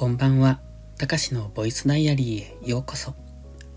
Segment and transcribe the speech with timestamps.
[0.00, 0.60] こんばんは。
[0.96, 3.12] たかしのボイスダイアリーへようこそ。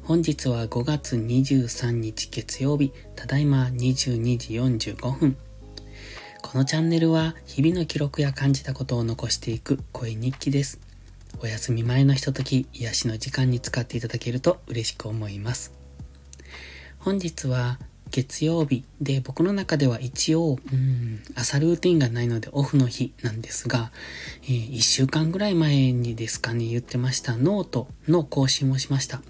[0.03, 4.53] 本日は5月23日月曜日、ただいま22時
[4.93, 5.37] 45分。
[6.41, 10.79] このチャンネルは日々の記録や感じたことを残していく声日記です。
[11.41, 15.73] お休み前のひととき、癒しの時間に使っていただけると嬉しく思います。
[16.99, 17.79] 本日は
[18.13, 23.91] 月曜日で僕の中では一応、うん、朝ルーティンがないのでオフの日なんですが、
[24.43, 29.23] えー、1週間ぐらい前にですかね、言ってましたノートの更新をしました。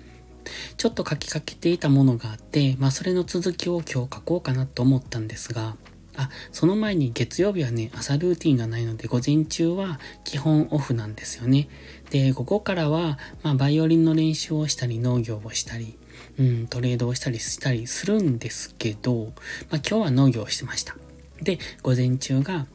[0.76, 5.78] ちょっと書きかけていたものがあって、まあそれの続きを今日書こうかなと思ったんですが、
[6.18, 11.70] あ、その前に月曜日はね、朝ルーティンがないので、午前中は基本オフなんですよね。
[12.10, 15.98] で、午後からは、まあ、バイオリンの練習をしたり、農業をしたり、
[16.40, 19.34] うん、トレードをしたりしたりするんですけど、
[19.70, 20.96] まあ、今日は農業をしてました。
[21.42, 22.68] で、午前中が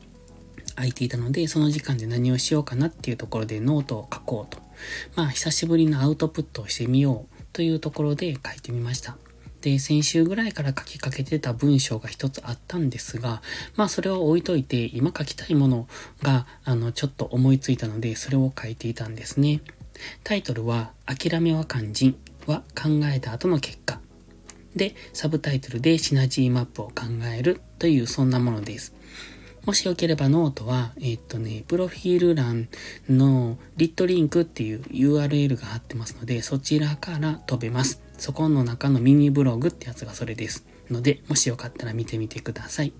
[0.76, 4.62] 空いていたので、その時間で何をしようかなっていうところでノートを書こうと。
[5.16, 9.16] まあ、久しぶりのアウトプットをしてみようというところで書いてみました。
[9.60, 13.42] で、先週ぐらいから書きかけてた文章が一つあったんですが、
[13.74, 15.88] まあそれを置いといて、今書きたいもの
[16.22, 19.60] が、あの、ちょっと思いついたので、それを書いていたんですね。
[20.22, 22.16] タイトルは、諦めは肝心
[22.50, 24.00] は考えた後の結果。
[24.74, 27.02] で、サブタイトルでシナジーマップを考
[27.34, 28.94] えるというそんなものです。
[29.64, 32.68] もしよければノートは、えっとね、プロフィール欄
[33.08, 38.02] のリットリンクっていう URL が貼ってますので、そちらから飛べます。
[38.16, 40.64] そこの中のミニブログってやつがそれです。
[40.90, 42.92] ので、もしよかったら見てみてください。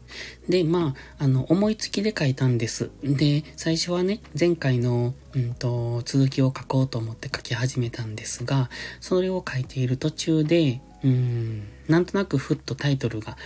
[0.48, 2.90] で、まあ、あの、思いつきで書いたんです。
[3.02, 13.36] で、最初はね、前回の、うんと、続きを書こうと思って書き始めたんですが、それを書いている途中で、うん、なんとなくふっとタイトルが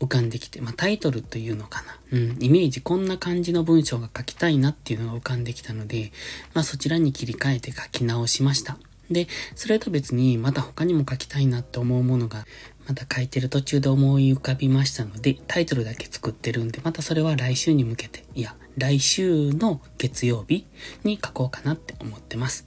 [0.00, 1.98] 浮かんできて、まあ、タイトルというのかな。
[2.12, 6.12] うん、イメージ、こんな感じの文章が書きたいなっていうのが浮かんできたので、
[6.54, 8.78] まあ、そちらに切り替えて書き直しました。
[9.10, 12.46] で、それと別にまた他にも書きたいなって思うものが、
[12.86, 20.66] また書いてる途中で思い浮かびましたので、タイトルだけ作ってるんで、またそれは来週に向けて、いや、来週の月曜日
[21.04, 22.66] に書こうかなって思ってます。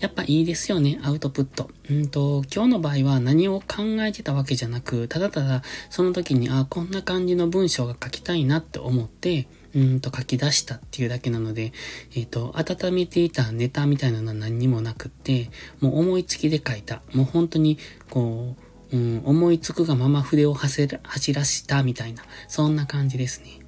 [0.00, 1.70] やっぱいいですよね、アウトプット。
[1.90, 11.72] うんと、今日の場合は何を考えてたわけじゃなく、ただただその時に、あ、こんな感じの文章が書きたいなって思って、うんと書き出したっていうだけなので、
[12.14, 17.02] えっ、ー、と、温めていたネタみたいなのは何にもなくって、もう思いつきで書いた。
[17.14, 20.88] もう本当に、こう、うん、思いつくがまま筆を走
[21.32, 23.60] らしたみたいな、そんな感じですね。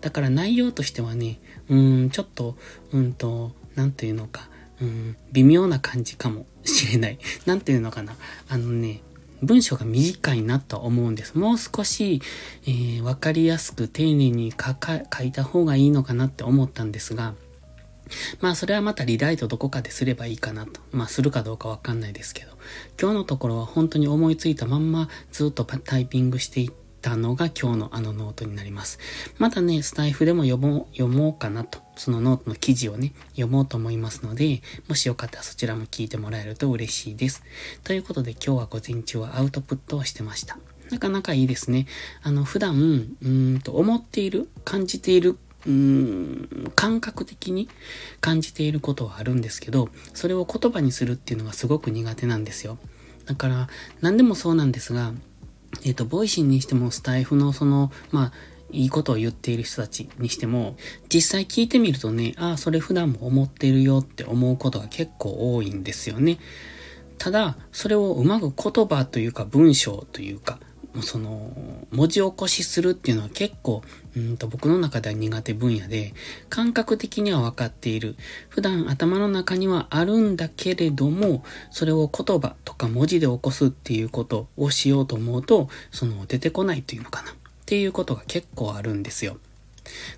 [0.00, 2.56] だから内容としてはね、うん、ちょっと、
[2.92, 4.48] うんと、なんていうのか、
[4.80, 7.18] うん、微妙な感じかもしれない。
[7.46, 8.16] なんていうのかな。
[8.48, 9.02] あのね、
[9.42, 11.36] 文章が短いなと思うんです。
[11.36, 12.22] もう少し、
[12.66, 17.34] えー、わかりやすく丁寧に書いた方がいいのかなって思ったんですが、
[18.40, 20.80] まあそれはまたリライトどこかですればいいかなと。
[20.92, 22.52] まあするかどうかわかんないですけど。
[23.00, 26.70] 今日のところは本当に思いついたまんまずっとタイピングしていっ
[27.02, 28.98] たのが今日のあのノートになります。
[29.38, 31.80] まだね、スタイフでも読もう、読もうかなと。
[31.96, 37.42] そのノートの記事をね、読もうと思いますので、もしよかったらそちらも聞いてもらえると嬉しいです。
[37.84, 40.58] ということで今日は午前中はアウトプットをしてました。
[40.90, 41.86] なかなかいいですね。
[42.22, 42.74] あの、普段、
[43.22, 47.68] うんと思っている、感じているうーん、感覚的に
[48.20, 52.78] 感じていることはあるんですけど、それを言葉にするっていうのがすごく苦手なんですよ。
[53.26, 53.68] だから、
[54.00, 55.12] 何でもそうなんですが、
[55.84, 58.32] えっ、ー、と、ボイシーにしてもスタイフのその、まあ、
[58.70, 60.76] いいことを言っている人たちにしても、
[61.12, 66.38] 実際聞いてみるとね、ああ、それ普段も思ってるよって思うことが結構多いんですよね。
[67.18, 70.58] ただ、それをうまく言葉というか文章というか、
[71.02, 71.52] その、
[71.90, 73.82] 文字起こしするっていうのは結構、
[74.16, 76.14] うんと僕の中では苦手分野で、
[76.48, 78.16] 感覚的には分かっている。
[78.48, 87.32] 普段頭の中にはあるんだけれども、それを言葉とか文字で起こすっていうことをしようと思うと、その出てこないというのかな。
[87.32, 87.34] っ
[87.66, 89.38] ていうことが結構あるんですよ。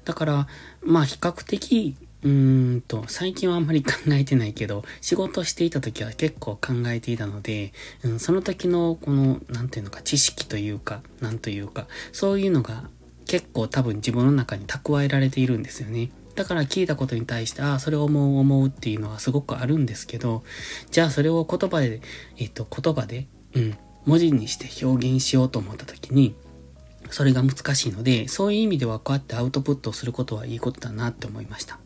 [0.05, 0.49] だから、
[0.83, 7.73] まあ比較的うーんと、最近はあんまり考えてないけど、仕事していた時は結構考えていたので、
[8.03, 12.89] うん、その時のこの、なんていうのか、知識というか、なんというか、そういうのが
[13.27, 16.11] 結構多分自分の中に蓄えられているんですよね。
[16.35, 20.43] だから聞いたことに対して、ああ、それを思う思うっていうのはすごくあるんですけど、
[20.91, 22.01] じゃあそれを言葉で、
[22.37, 26.35] えっ、と、言葉で、うん、文字にして表現しようと思った時に、
[27.11, 31.79] それが難しいので、そういう意味ではこうやってアウトプットをすることはいいことだなって思いました。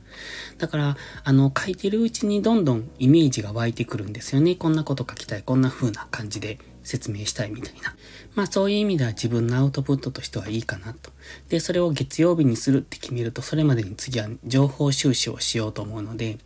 [0.59, 4.55] だから、あの、書いてるうちにどんどんイメージが湧いてくるんですよね。
[4.55, 7.95] こんなこと書きたい、こんな風な感じで説明したいみたいな。
[8.35, 11.11] まあそういう意味では自分のアウトプットとしてはいいかなと。
[11.49, 16.39] で、それを月曜日にするって決めると、それまでに次は情報収集をしようと思うので、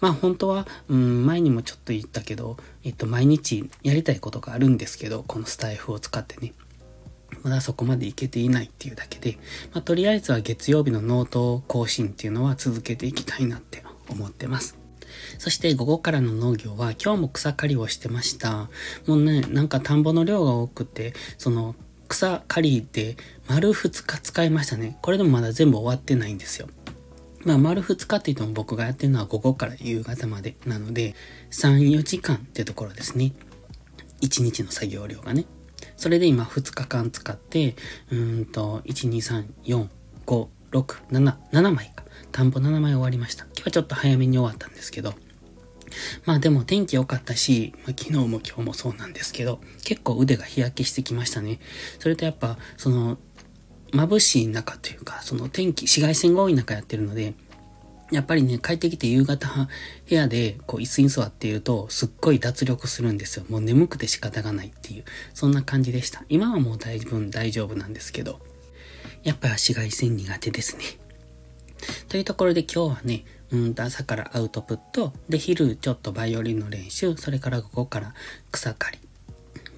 [0.00, 6.52] まあ本当は、うん、前にもちょっと言ったけど、えっと、毎日やりたいことがあるんですけど、このスタイフを使ってね。
[7.42, 9.38] まだそこまでいけていないっていうだけで、
[9.72, 14.78] まあ、とりあえずは月曜日のノート更新っていうのは続けていきたいなって思ってます。
[15.38, 18.68] そして午後からの農業は今日も草刈りをしてました。
[19.06, 21.74] もうね、なんか田んぼの量が多くて、その
[22.08, 23.16] 草刈りで
[23.48, 24.98] 丸2日使いましたね。
[25.02, 26.68] これでもまだ全部終わってないんですよ。
[27.44, 31.14] まあ、丸2日って言っても僕がやってるのは午後から夕方までなので、
[31.50, 33.32] 3、4時間ってところですね。
[34.20, 35.46] 1日の作業量がね。
[35.96, 37.76] それで今2日間使って、
[38.10, 39.88] うんと、1、2、3、4、
[40.26, 42.04] 5、6、7、7枚か。
[42.32, 43.44] 田んぼ7枚終わりました。
[43.44, 45.14] 今日はちょっと早めに終わったんですけど、
[46.24, 51.58] まあでも天気良かったし、まあ、昨日も今日もそうなんですけど、結構腕が日焼けしてきましたね。
[51.98, 53.18] それとやっぱ、その、
[53.92, 57.34] 眩しい中というか、その天気、紫外線が多い中やってるので、
[58.10, 59.68] やっぱりね、帰ってきて夕方
[60.08, 63.44] 部屋でこう椅子に座っているとすっごい脱力するんですよ。
[63.48, 65.04] もう眠くて仕方がないっていう、
[65.34, 66.24] そんな感じでした。
[66.28, 68.40] 今はもう大分大丈夫なんですけど、
[69.22, 70.82] やっぱ紫外線苦手ですね。
[72.08, 78.14] というところで今日はね、うんと朝からアウトプット、で昼ちょっとバイオリンの練習、それから午後から
[78.50, 78.98] 草刈り。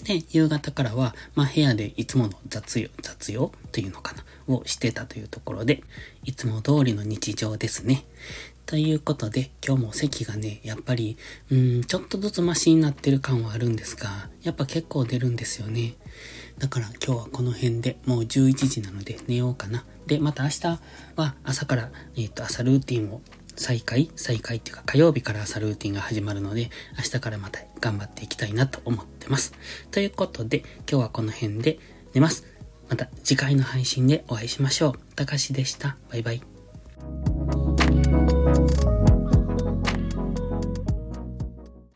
[0.05, 5.83] で、夕方からは、まあ部屋でいつもの雑用、雑用というのかな、をしてたというところで、
[6.25, 8.05] いつも通りの日常ですね。
[8.67, 11.17] ということで、今日も席がね、やっぱり、
[11.51, 15.95] うん、ちょっとずつマシになってる感はあるんですが、やっぱ結構出るんですよね。
[16.59, 19.85] だから今日はこの辺でもう11時なので寝ようかな。
[20.07, 20.67] で、また明日
[21.17, 23.21] は朝から、えっ、ー、と、朝ルーティンを
[23.57, 24.11] 再開？
[24.17, 29.53] 再開っていうか火曜日から朝ルーティンが始まるので、明日からまた頑張っていきたいなと思ってます。
[29.91, 30.59] ということで、
[30.91, 31.79] 今日はこの辺で
[32.15, 32.45] 寝ます。
[32.89, 35.15] また次回の配信でお会いしましょう。
[35.15, 35.97] たかしでした。
[36.11, 36.43] バイバイ。